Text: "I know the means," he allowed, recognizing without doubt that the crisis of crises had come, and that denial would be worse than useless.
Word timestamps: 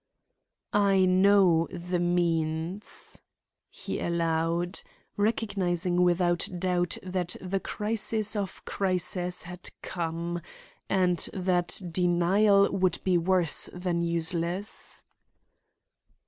"I 0.73 1.05
know 1.05 1.67
the 1.67 1.99
means," 1.99 3.21
he 3.69 3.99
allowed, 3.99 4.79
recognizing 5.15 6.01
without 6.01 6.49
doubt 6.57 6.97
that 7.03 7.35
the 7.39 7.59
crisis 7.59 8.35
of 8.35 8.65
crises 8.65 9.43
had 9.43 9.69
come, 9.83 10.41
and 10.89 11.19
that 11.33 11.79
denial 11.91 12.71
would 12.71 12.99
be 13.03 13.19
worse 13.19 13.69
than 13.75 14.01
useless. 14.01 15.05